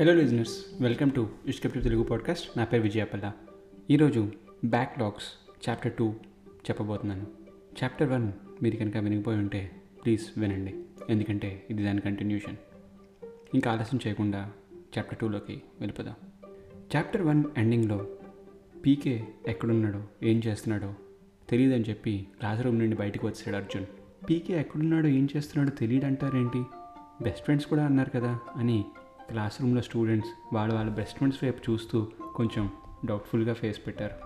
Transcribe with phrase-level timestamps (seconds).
[0.00, 3.32] Hello listeners welcome to ఇష్కప్టివ్ Telugu podcast నా పేరు విజయపల్ల
[3.90, 4.32] ఈరోజు
[4.64, 6.10] బ్యాక్లాగ్స్ చాప్టర్ టూ
[6.40, 7.26] చెప్పబోతున్నాను.
[7.84, 8.32] చాప్టర్ వన్
[8.62, 9.70] మీరు కనుక వినిగిపోయి ఉంటే
[10.04, 10.74] ప్లీజ్ వినండి.
[11.10, 12.56] ఎందుకంటే ఇది దాని కంటిన్యూషన్
[13.54, 14.52] ఇంకా ఆలస్యం చేయకుండా
[14.98, 16.14] చాప్టర్ టూలోకి వెళ్ళిపోదాం.
[16.96, 18.06] చాప్టర్ వన్ ఎండింగ్లో
[18.86, 20.94] పీకే ఎక్కడున్నాడో ఏం చేస్తున్నాడో
[21.48, 23.86] తెలియదని చెప్పి క్లాస్ రూమ్ నుండి బయటకు వచ్చాడు అర్జున్.
[24.30, 26.62] పీకే ఎక్కడున్నాడో ఏం చేస్తున్నాడో తెలియడంటారేంటి
[27.22, 28.84] బెస్ట్ ఫ్రెండ్స్ కూడా అన్నారు కదా అని
[29.30, 32.70] క్లాస్ రూమ్లో స్టూడెంట్స్ వాళ్ళ వాళ్ళ బెస్ట్ ఫ్రెండ్స్ వైపు చూస్తూ కొంచెం
[33.04, 34.16] డౌట్ఫుల్గా ఫేస్ పెట్టారు.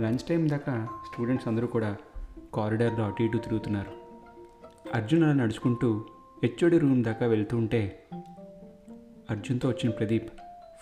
[0.00, 1.96] లంచ్ టైం దాకా స్టూడెంట్స్ అందరూ కూడా
[2.54, 3.92] కారిడార్లో అటు ఇటు తిరుగుతున్నారు.
[4.94, 6.04] అర్జున్ అలా నడుచుకుంటూ
[6.42, 8.06] హెచ్ఓడి రూమ్ దాకా వెళ్తూ ఉంటే
[9.30, 10.30] అర్జున్తో వచ్చిన ప్రదీప్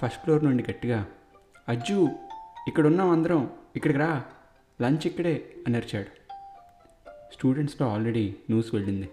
[0.03, 1.07] ఫస్ట్ ఫ్లోర్ నుండి గట్టిగా
[1.69, 2.09] అజ్జు
[2.69, 4.25] ఇక్కడ ఉన్నాం అందరం ఇక్కడికి రా
[4.83, 6.11] లంచ్ ఇక్కడే అని అరిచాడు.
[7.33, 9.09] స్టూడెంట్స్లో ఆల్రెడీ న్యూస్ వెళ్ళింది.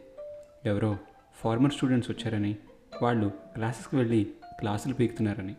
[0.66, 0.98] ఎవరో
[1.36, 2.58] ఫార్మర్ స్టూడెంట్స్ వచ్చారని
[3.02, 5.56] వాళ్ళు క్లాసెస్కి వెళ్ళి క్లాసులు పీకుతున్నారని.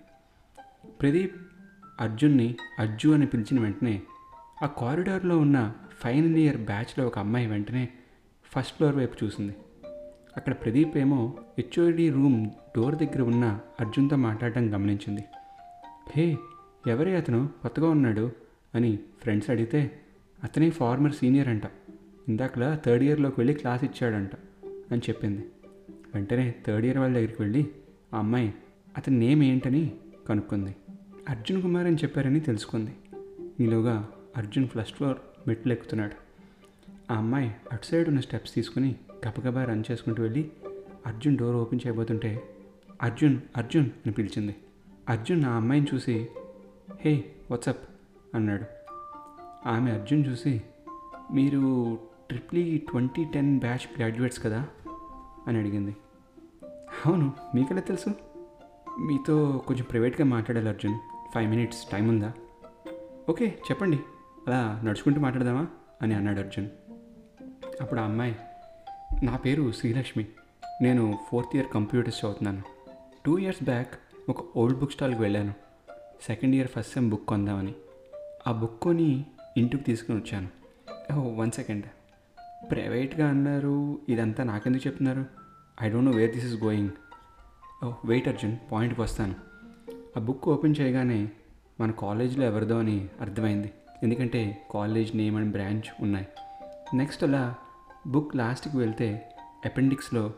[1.01, 1.37] ప్రదీప్
[2.01, 4.03] అర్జున్ని అర్జు అని పిలిచిన వెంటనే
[4.63, 7.89] ఆ కారిడార్లో ఉన్న ఫైనల్ ఇయర్ బ్యాచ్లో ఒక అమ్మాయి వెంటనే
[8.45, 9.57] ఫస్ట్ ఫ్లోర్ వైపు చూసింది.
[10.37, 15.25] అక్కడ ప్రదీప్ ఏమో హెచ్ఓడి రూమ్ డోర్ దగ్గర ఉన్న అర్జున్తో మాట్లాడటం గమనించింది.
[16.17, 16.37] హే
[16.87, 17.49] ఎవరి అతను?
[17.63, 18.33] కొత్తగా ఉన్నాడు?
[18.75, 20.01] అని ఫ్రెండ్స్ అడిగితే
[20.45, 21.63] అతనే ఫార్మర్ సీనియర్ అంట.
[22.29, 24.31] ఇందాకలా థర్డ్ ఇయర్లోకి వెళ్ళి క్లాస్ ఇచ్చాడంట.
[24.65, 25.45] అని చెప్పింది.
[26.15, 27.69] వెంటనే థర్డ్ ఇయర్ వాళ్ళ దగ్గరికి వెళ్ళి
[28.15, 28.55] ఆ అమ్మాయి
[28.97, 29.97] అతని నేమ్ ఏంటని
[30.29, 30.77] కనుక్కుంది.
[31.29, 32.97] అర్జున్ కుమార్ అని చెప్పారని తెలుసుకుంది.
[33.61, 36.31] ఈలోగా అర్జున్ ఫస్ట్ ఫ్లోర్ మెట్లు ఎక్కుతున్నాడు.
[37.13, 38.97] ఆ అమ్మాయి అటు సైడ్ ఉన్న స్టెప్స్ తీసుకుని
[39.29, 40.51] గబగబా రన్ చేసుకుంటూ వెళ్ళి
[41.07, 42.43] అర్జున్ డోర్ ఓపెన్ చేయబోతుంటే
[43.03, 44.57] అర్జున్ అర్జున్ అని పిలిచింది.
[45.09, 46.29] అర్జున్ ఆ అమ్మాయిని చూసి
[47.01, 47.89] హే వాట్సప్
[48.35, 48.65] అన్నాడు.
[49.69, 50.63] ఆమె అర్జున్ చూసి
[51.33, 54.69] మీరు triple twenty ten batch graduates కదా
[55.47, 55.97] అని అడిగింది.
[57.07, 58.09] అవును మీకెలా తెలుసు?
[59.01, 60.99] మీతో కొంచెం ప్రైవేట్గా మాట్లాడాలి అర్జున్.
[61.35, 62.33] ఫైవ్ మినిట్స్ టైం ఉందా?
[63.31, 63.97] ఓకే చెప్పండి.
[64.47, 65.67] అలా నడుచుకుంటూ మాట్లాడదామా?
[66.03, 66.69] అని అన్నాడు అర్జున్.
[67.81, 68.37] అప్పుడు ఆ అమ్మాయి
[69.23, 70.27] నా పేరు శ్రీలక్ష్మి.
[70.83, 72.63] నేను ఫోర్త్ ఇయర్ కంప్యూటర్స్ చదువుతున్నాను.
[73.27, 73.95] టూ ఇయర్స్ బ్యాక్
[74.29, 75.55] ఒక ఓల్డ్ బుక్ స్టాల్కి వెళ్ళాను.
[76.23, 77.75] Second year first sem book కొందామని.
[78.47, 80.49] ఆ బుక్ కొని ఇంటికి తీసుకుని వచ్చాను.
[81.15, 81.85] Oh one second.
[82.71, 84.01] ప్రైవేట్గా అన్నారు.
[84.09, 85.27] ఇదంతా నాకెందుకు చెప్తున్నారు?
[85.83, 86.91] I don't know where this is going.
[87.85, 89.35] Oh wait Arjun పాయింట్కి వస్తాను.
[90.17, 91.31] ఆ బుక్ ఓపెన్ చేయగానే
[91.81, 93.73] మన కాలేజీలో ఎవరిదో అని అర్థమైంది.
[94.03, 96.27] ఎందుకంటే కాలేజ్ నేమ్ అండ్ బ్రాంచ్ ఉన్నాయి.
[96.95, 97.55] నెక్స్ట్ అలా
[98.07, 99.35] బుక్ లాస్ట్కి వెళ్తే
[99.65, 100.33] అపెండిక్స్లో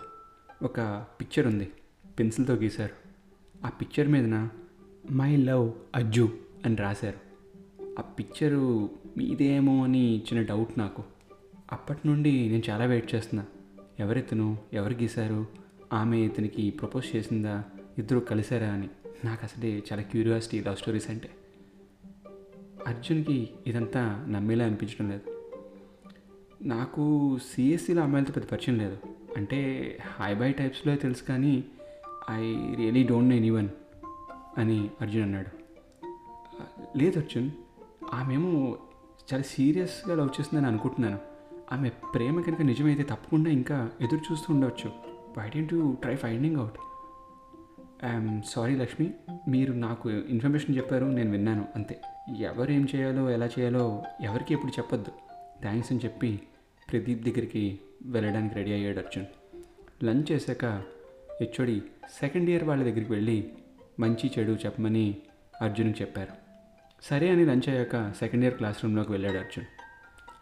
[0.63, 1.73] ఒక పిక్చర్ ఉంది.
[2.19, 3.03] పెన్సిల్తో గీశారు.
[3.67, 4.49] ఆ పిక్చర్ మీదన
[5.11, 6.33] మై లవ్ అజ్జు
[6.65, 7.33] అని రాశారు.
[7.99, 11.05] ఆ పిక్చరు మీదేమో అని చిన్న డౌట్ నాకు.
[11.73, 13.45] అప్పటి నుండి నేను చాలా వెయిట్ చేస్తున్నా.
[13.99, 15.47] ఎవరితను ఎవరు గీశారు
[15.93, 17.65] ఆమె ఇతనికి ప్రపోజ్ చేసిందా
[17.99, 18.89] ఇద్దరు కలిశారా అని.
[19.25, 21.31] నాకు అసలే చాలా క్యూరియాసిటీ లవ్ స్టోరీస్ అంటే.
[22.87, 25.51] అర్జున్కి ఇదంతా నమ్మేలా అనిపించడం లేదు.
[26.63, 28.99] నాకు సిఎస్సిలో అమ్మాయిలతో పెద్ద పరిచయం లేదు.
[29.37, 31.65] అంటే హై బై టైప్స్లో తెలుసు కానీ
[32.31, 33.69] I really don't know anyone
[34.59, 35.51] అని అర్జున్ అన్నాడు.
[36.99, 37.51] లేదు అర్జున్
[38.13, 38.79] ఆమెమో
[39.33, 41.32] చాలా సీరియస్గా లవ్ చేస్తుందని అనుకుంటున్నాను.
[41.73, 44.91] ఆమె ప్రేమ కనుక నిజమైతే తప్పకుండా ఇంకా ఎదురు చూస్తూ ఉండవచ్చు
[45.39, 46.75] why don't you try finding out
[48.05, 49.15] I'm sorry Lakshmi
[49.49, 51.65] మీరు నాకు ఇన్ఫర్మేషన్ చెప్పారు నేను విన్నాను.
[51.77, 52.01] అంతే.
[52.39, 55.11] ఎవరు ఏం చేయాలో ఎలా చేయాలో ఎవరికి ఎప్పుడు చెప్పొద్దు.
[55.63, 56.41] థ్యాంక్స్ అని చెప్పి
[56.93, 59.27] ప్రదీప్ దగ్గరికి వెళ్ళడానికి రెడీ అయ్యాడు అర్జున్.
[60.05, 60.65] లంచ్ చేశాక
[61.41, 61.83] హెచ్ఓడి
[62.21, 63.53] సెకండ్ ఇయర్ వాళ్ళ దగ్గరికి వెళ్ళి
[64.01, 65.17] మంచి చెడు చెప్పమని
[65.63, 66.33] అర్జున్కి చెప్పారు.
[67.03, 69.65] సరే అని లంచ్ అయ్యాక సెకండ్ ఇయర్ క్లాస్ రూమ్లోకి వెళ్ళాడు అర్జున్.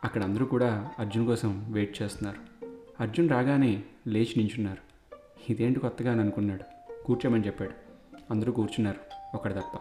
[0.04, 2.66] అక్కడ అందరూ కూడా అర్జున్ కోసం వెయిట్ చేస్తున్నారు.
[3.00, 4.90] అర్జున్ రాగానే లేచి నించున్నారు.
[5.52, 6.64] ఇదేంటి కొత్తగా అని అనుకున్నాడు.
[7.04, 7.70] కూర్చోమని చెప్పాడు.
[8.30, 9.00] అందరూ కూర్చున్నారు.
[9.34, 9.80] ఒకటి తప్ప.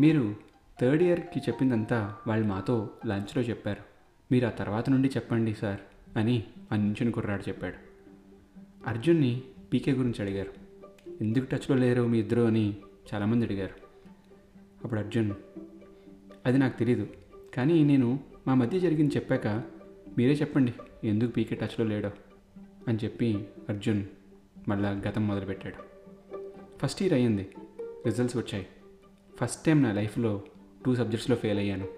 [0.00, 0.36] మీరు
[0.80, 3.82] థర్డ్ ఇయర్కి చెప్పిందంతా వాళ్ళు మాతో లంచ్లో చెప్పారు.
[4.32, 5.80] మీరు ఆ తర్వాత నుండి చెప్పండి సార్
[6.18, 7.74] అని ఆ నించుని కుర్రాడు చెప్పాడు.
[8.86, 10.50] అర్జున్ని పీకే గురించి అడిగారు.
[11.20, 12.76] ఎందుకు టచ్లో లేరు మీ ఇద్దరు అని
[13.14, 13.74] చాలామంది అడిగారు.
[14.84, 15.30] అప్పుడు అర్జున్
[16.46, 17.06] అది నాకు తెలీదు.
[17.54, 19.46] కానీ నేను మా మధ్య జరిగింది చెప్పాక
[20.18, 22.10] మీరే చెప్పండి ఎందుకు పీకే టచ్లో లేడో?
[22.88, 24.04] అని చెప్పి అర్జున్
[24.68, 25.74] మళ్ళా గతం మొదలుపెట్టాడు.
[26.78, 27.48] ఫస్ట్ ఇయర్ అయ్యింది
[27.80, 28.66] రిజల్ట్స్ వచ్చాయి.
[29.40, 30.42] ఫస్ట్ టైం నా లైఫ్లో
[30.86, 31.88] టూ సబ్జెక్ట్స్లో ఫెయిల్ అయ్యాను.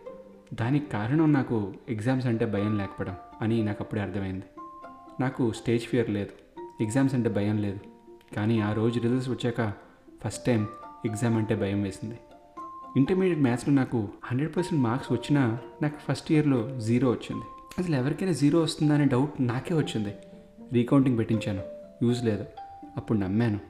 [0.54, 4.44] దానికి కారణం నాకు ఎగ్జామ్స్ అంటే భయం లేకపోవడం అని నాకు అప్పుడే అర్థమైంది.
[5.20, 7.78] నాకు స్టేజ్ ఫియర్ లేదు ఎగ్జామ్స్ అంటే భయం లేదు.
[8.36, 9.72] కానీ ఆ రోజు రిజల్ట్స్ వచ్చాక
[10.24, 10.68] ఫస్ట్ టైం
[11.06, 12.18] ఎగ్జామ్ అంటే భయం వేసింది.
[12.96, 17.44] ఇంటర్మీడియట్ మ్యాథ్స్లో నాకు హండ్రెడ్ పర్సెంట్ మార్క్స్ వచ్చినా నాకు ఫస్ట్ ఇయర్లో జీరో వచ్చింది.
[17.78, 20.14] అసలు ఎవరికైనా జీరో వస్తుందా అనే డౌట్ నాకే వచ్చింది.
[20.72, 21.62] రీకౌంటింగ్ పెట్టించాను.
[22.04, 22.44] యూజ్ లేదు.
[22.96, 23.60] అప్పుడు నమ్మాను.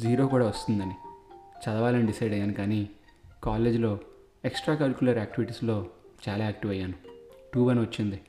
[0.00, 0.94] జీరో కూడా వస్తుందని.
[1.64, 2.88] చదవాలని డిసైడ్ అయ్యాను కానీ
[3.44, 3.98] కాలేజీలో
[4.44, 5.86] ఎక్స్ట్రా కరికులర్ యాక్టివిటీస్లో
[6.28, 6.94] చాలా యాక్టివ్ అయ్యాను.
[7.54, 8.20] టూ వన్ వచ్చింది.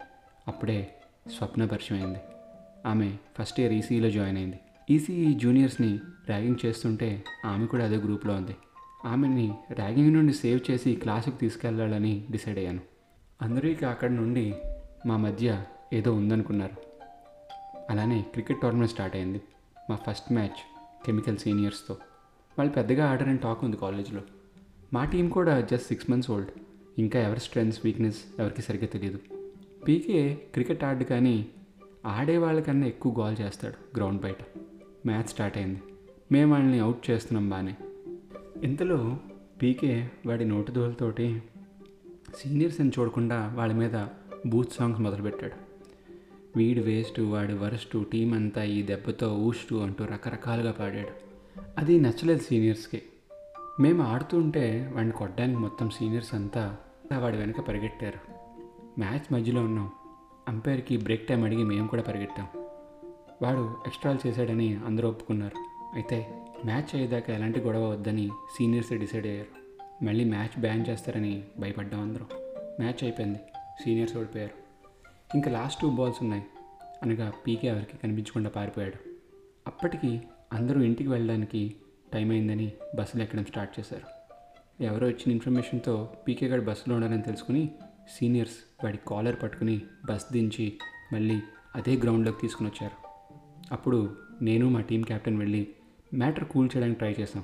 [0.48, 0.96] అప్పుడే
[1.38, 2.20] స్వప్న పరిచయం అయింది.
[2.86, 4.60] ఆమె ఫస్ట్ ఇయర్ ఈసీఈలో జాయిన్ అయింది.
[4.90, 5.98] ఈసీఈ జూనియర్స్ని
[6.28, 8.56] ర్యాగింగ్ చేస్తుంటే ఆమె కూడా అదే గ్రూప్లో ఉంది.
[9.06, 12.80] ఆమెని ర్యాగింగ్ నుండి సేవ్ చేసి క్లాసుకు తీసుకెళ్ళాలని డిసైడ్ అయ్యాను.
[13.42, 14.56] అందరూ ఇక అక్కడి నుండి
[15.06, 15.64] మా మధ్య
[15.94, 16.76] ఏదో ఉందనుకున్నారు.
[17.90, 19.42] అలానే క్రికెట్ టోర్నమెంట్ స్టార్ట్ అయింది.
[19.90, 20.62] మా ఫస్ట్ మ్యాచ్
[21.06, 21.98] కెమికల్ సీనియర్స్తో.
[22.58, 24.22] వాళ్ళు పెద్దగా ఆడారని టాక్ ఉంది కాలేజ్లో.
[24.94, 26.50] మా టీం కూడా జస్ట్ సిక్స్ మంత్స్ ఓల్డ్.
[27.00, 29.20] ఇంకా ఎవరి స్ట్రెంగ్స్ వీక్నెస్ ఎవరికి సరిగ్గా తెలియదు
[29.88, 31.46] పీకే క్రికెట్ ఆడు కానీ
[32.06, 34.38] ఆడే వాళ్ళకన్నా ఎక్కువ గోల్ చేస్తాడు గ్రౌండ్ బయట.
[35.06, 35.82] మ్యాచ్ స్టార్ట్ అయింది.
[36.32, 37.76] మేము వాళ్ళని అవుట్ చేస్తున్నాం బాగానే
[38.64, 39.18] ఇంతలో
[39.62, 41.44] పీకే వాడి నోటు దోలతోటి
[42.38, 44.08] సీనియర్స్ అని చూడకుండా వాళ్ళ మీద
[44.48, 45.54] బూత్ సాంగ్స్ మొదలుపెట్టాడు.
[46.58, 51.10] వీడు వేస్ట్ వాడు వరస్ట్ టీం అంతా ఈ దెబ్బతో ఊస్టు అంటూ రకరకాలుగా పాడాడు.
[51.78, 53.02] అది నచ్చలేదు సీనియర్స్కి.
[53.80, 56.78] మేము ఆడుతుంటే వాడిని కొట్టడానికి మొత్తం సీనియర్స్ అంతా
[57.18, 58.34] వాడి వెనక పరిగెట్టారు.
[59.00, 59.90] మ్యాచ్ మధ్యలో ఉన్నాం
[60.48, 62.48] అంపైర్కి బ్రేక్ టైం అడిగి మేము కూడా పరిగెట్టాం.
[63.42, 65.58] వాడు ఎక్స్ట్రాలు చేశాడని అందరూ ఒప్పుకున్నారు.
[65.94, 69.66] అయితే మ్యాచ్ అయ్యేదాకా ఎలాంటి గొడవ వద్దని సీనియర్స్ డిసైడ్ అయ్యారు.
[70.04, 72.28] మళ్ళీ మ్యాచ్ బ్యాన్ చేస్తారని భయపడ్డాం అందరం.
[72.80, 73.40] మ్యాచ్ అయిపోయింది.
[73.84, 74.66] సీనియర్స్ ఓడిపోయారు.
[75.36, 76.44] ఇంకా లాస్ట్ టూ బాల్స్ ఉన్నాయి.
[77.04, 79.10] అనగా పీకే ఎవరికి కనిపించకుండా పారిపోయాడు.
[79.68, 80.22] అప్పటికి
[80.54, 81.76] అందరూ ఇంటికి వెళ్ళడానికి
[82.14, 84.16] టైం అయిందని బస్సులు ఎక్కడం స్టార్ట్ చేశారు.
[84.84, 87.70] ఎవరో ఇచ్చిన ఇన్ఫర్మేషన్తో పీకే గారు బస్సులో ఉండాలని తెలుసుకుని
[88.20, 90.74] సీనియర్స్ వాడి కాలర్ పట్టుకుని బస్ దించి
[91.14, 91.40] మళ్ళీ
[91.76, 93.08] అదే గ్రౌండ్లోకి తీసుకుని వచ్చారు.
[93.72, 95.68] అప్పుడు నేను మా టీం కెప్టెన్ వెళ్ళి
[96.16, 97.44] మ్యాటర్ కూల్ చేయడానికి ట్రై చేసాం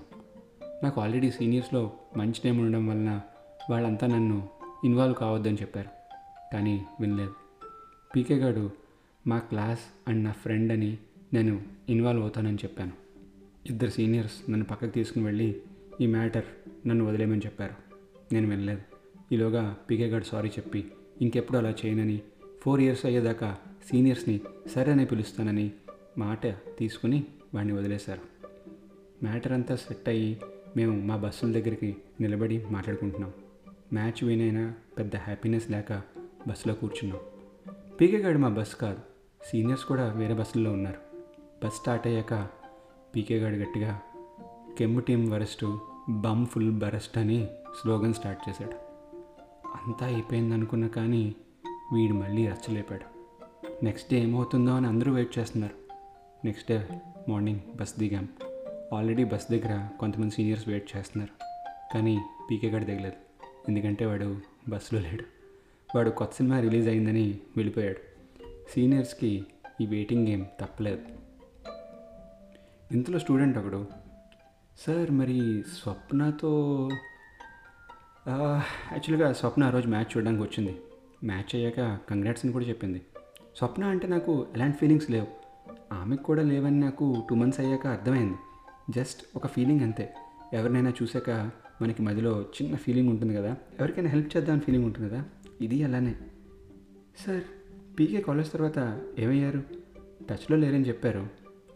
[0.84, 3.22] నాకు ఆల్రెడీ సీనియర్స్లో మంచి నేమ్ ఉండడం వలన
[3.70, 4.50] వాళ్ళంతా నన్ను
[4.86, 5.90] ఇన్వాల్వ్ కావద్దని చెప్పారు.
[6.54, 7.34] కానీ వినలేదు.
[8.16, 8.72] పీకే గారు
[9.28, 10.98] మా క్లాస్ అండ్ నా ఫ్రెండ్ అని
[11.34, 12.92] నేను ఇన్వాల్వ్ అవుతానని చెప్పాను.
[13.66, 15.62] ఇద్దరు సీనియర్స్ నన్ను పక్కకు తీసుకుని వెళ్ళి
[16.02, 16.44] ఈ మ్యాటర్
[16.88, 17.76] నన్ను వదిలేయమని చెప్పారు.
[18.34, 18.82] నేను వినలేదు.
[19.32, 20.92] ఈలోగా పీకే గారు సారీ చెప్పి
[21.22, 22.22] ఇంకెప్పుడు అలా చేయనని
[22.62, 23.58] ఫోర్ ఇయర్స్ అయ్యేదాకా
[23.92, 24.42] సీనియర్స్ని
[24.76, 25.72] సరే అని పిలుస్తానని
[26.18, 28.31] మాట తీసుకుని వాడిని వదిలేశారు.
[29.24, 30.42] మ్యాటర్ అంతా సెట్ అయ్యి
[30.76, 33.32] మేము మా బస్సుల దగ్గరికి నిలబడి మాట్లాడుకుంటున్నాం.
[33.94, 36.02] మ్యాచ్ విన్ అయినా పెద్ద హ్యాపీనెస్ లేక
[36.48, 37.20] బస్సులో కూర్చున్నాం.
[38.02, 39.00] పీకేగాడు మా బస్ కాదు.
[39.46, 40.98] సీనియర్స్ కూడా వేరే బస్సుల్లో ఉన్నారు.
[41.66, 42.48] బస్ స్టార్ట్ అయ్యాక
[43.16, 44.02] పీకేగాడు గట్టిగా
[44.78, 45.78] కెమ్ము team worst
[46.10, 47.48] bum full burst అని
[47.82, 48.74] స్లోగన్ స్టార్ట్ చేశాడు.
[49.68, 51.36] అంతా అయిపోయింది అనుకున్నా కానీ
[51.94, 53.22] వీడు మళ్ళీ రచ్చలేపాడు
[53.86, 55.76] నెక్స్ట్ డే ఏమవుతుందో అని అందరూ వెయిట్ చేస్తున్నారు.
[56.46, 56.88] నెక్స్ట్ డే
[57.30, 58.28] మార్నింగ్ బస్ దిగాం.
[58.94, 61.46] ఆల్రెడీ బస్ దగ్గర కొంతమంది సీనియర్స్ వెయిట్ చేస్తున్నారు.
[61.94, 62.20] కానీ
[62.52, 63.46] పీకే గడి దిగలేదు.
[63.68, 64.38] ఎందుకంటే వాడు
[64.70, 65.24] బస్సులో లేడు.
[65.96, 67.98] వాడు కొత్త సినిమా రిలీజ్ అయిందని వెళ్ళిపోయాడు.
[68.74, 69.46] సీనియర్స్కి
[69.82, 71.02] ఈ వెయిటింగ్ గేమ్ తప్పలేదు.
[72.92, 73.88] ఇంతలో స్టూడెంట్ ఒకడు
[74.88, 76.90] సార్ మరి స్వప్నతో
[78.92, 80.82] యాక్చువల్గా స్వప్న ఆ రోజు మ్యాచ్ చూడడానికి వచ్చింది.
[81.24, 83.02] మ్యాచ్ అయ్యాక కంగ్రాట్స్ అని కూడా చెప్పింది.
[83.56, 85.28] స్వప్న అంటే నాకు ఎలాంటి ఫీలింగ్స్ లేవు.
[85.94, 88.38] ఆమెకు కూడా లేవని నాకు టూ మంత్స్ అయ్యాక అర్థమైంది.
[88.92, 90.14] జస్ట్ ఒక ఫీలింగ్ అంతే.
[90.54, 91.52] ఎవరినైనా చూసాక
[91.82, 95.26] మనకి మధ్యలో చిన్న ఫీలింగ్ ఉంటుంది కదా ఎవరికైనా హెల్ప్ చేద్దామని ఫీలింగ్ ఉంటుంది కదా
[95.62, 96.16] ఇది అలానే.
[97.26, 97.44] సార్
[98.00, 99.64] పీకే కాలేజ్ తర్వాత ఏమయ్యారు?
[100.30, 101.28] టచ్లో లేరని చెప్పారు.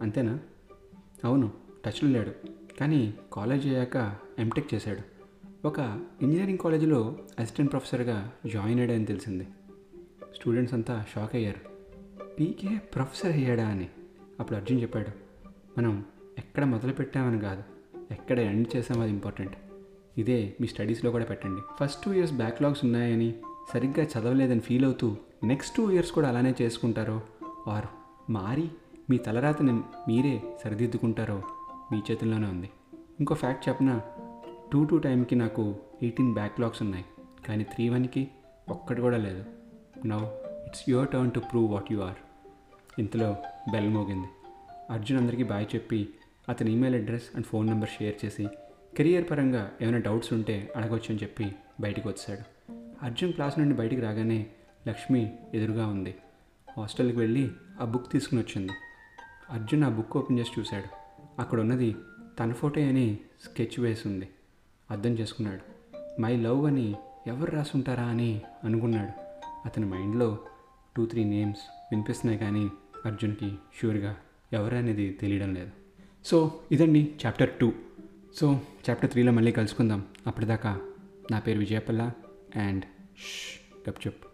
[0.02, 0.40] అంతేనా?
[1.26, 1.52] అవును
[1.86, 2.32] టచ్లో లేడు.
[2.80, 5.16] కానీ కాలేజ్ అయ్యాక ఎంటెక్ చేశాడు.
[5.68, 5.80] ఒక
[6.22, 9.48] ఇంజనీరింగ్ కాలేజీలో అసిస్టెంట్ ప్రొఫెసర్గా జాయిన్ అయ్యాడని తెలిసింది.
[10.36, 11.76] స్టూడెంట్స్ అంతా షాక్ అయ్యారు.
[12.40, 13.90] పీకే ప్రొఫెసర్ అయ్యాడా అని
[14.40, 15.08] అప్పుడు అర్జున్ చెప్పాడు.
[15.78, 16.06] మనం
[16.56, 17.64] ఎక్కడ మొదలు పెట్టామని కాదు.
[18.12, 19.58] ఎక్కడ ఎండ్ చేసామో అది ఇంపార్టెంట్.
[20.18, 21.62] ఇదే మీ స్టడీస్లో కూడా పెట్టండి.
[21.80, 23.34] ఫస్ట్ టూ ఇయర్స్ బ్యాక్లాగ్స్ ఉన్నాయని
[23.74, 27.22] సరిగ్గా చదవలేదని ఫీల్ అవుతూ నెక్స్ట్ టూ ఇయర్స్ కూడా అలానే చేసుకుంటారో?
[27.68, 27.86] ఆర్
[28.32, 28.70] మారి
[29.10, 29.74] మీ తలరాతని
[30.08, 31.44] మీరే సరిదిద్దుకుంటారో
[31.92, 32.70] మీ చేతుల్లోనే ఉంది.
[33.20, 34.02] ఇంకో ఫ్యాక్ట్ చెప్పిన?
[34.74, 37.06] టూ టూ టైంకి నాకు ఎయిటీన్ బ్యాక్లాగ్స్ ఉన్నాయి.
[37.48, 38.28] కానీ త్రీ వన్కి
[38.70, 39.44] ఒక్కటి కూడా లేదు.
[40.06, 40.20] Now
[40.68, 42.50] it's your turn to prove what you are.
[43.00, 43.36] ఇంతలో
[43.72, 44.28] బెల్ మోగింది.
[44.92, 46.10] అర్జున్ అందరికీ బాయ్ చెప్పి
[46.50, 48.48] అతని email address and phone number share చేసి
[48.98, 52.72] కెరియర్ పరంగా ఏమైనా డౌట్స్ ఉంటే అడగొచ్చు అని చెప్పి బయటికి వచ్చాడు.
[53.04, 54.48] అర్జున్ క్లాస్ నుండి బయటికి రాగానే
[54.88, 56.16] లక్ష్మి ఎదురుగా ఉంది.
[56.78, 58.74] హాస్టల్కి వెళ్ళి ఆ బుక్ తీసుకుని వచ్చింది.
[59.50, 61.06] అర్జున్ ఆ బుక్ ఓపెన్ చేసి చూశాడు.
[61.42, 61.96] అక్కడ ఉన్నది
[62.40, 64.30] తన ఫోటో అని స్కెచ్ వేసి ఉంది.
[64.92, 65.76] అర్థం చేసుకున్నాడు.
[66.22, 66.96] మై లవ్ అని
[67.28, 69.12] ఎవరు రాసుంటారా అని అనుకున్నాడు.
[69.66, 70.38] అతని మైండ్లో
[70.98, 71.60] టూ త్రీ నేమ్స్
[71.92, 72.70] వినిపిస్తున్నాయి కానీ
[73.06, 74.16] అర్జున్కి షూర్గా
[74.54, 75.85] ఎవరు అనేది తెలియడం లేదు.
[76.26, 77.74] సో ఇదండి చాప్టర్ టూ.
[78.36, 80.06] సో చాప్టర్ త్రీలో మళ్ళీ కలుసుకుందాం.
[80.28, 80.82] అప్పటిదాకా
[81.32, 82.12] నా పేరు విజయపల్ల
[82.56, 82.86] అండ్
[83.90, 84.25] గప్ చెప్.